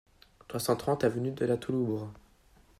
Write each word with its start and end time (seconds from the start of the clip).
trois 0.47 0.59
cent 0.59 0.75
trente 0.77 1.03
avenue 1.03 1.29
de 1.29 1.45
la 1.45 1.57
Touloubre 1.57 2.11